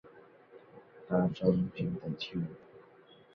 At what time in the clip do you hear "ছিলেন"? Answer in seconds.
2.19-2.51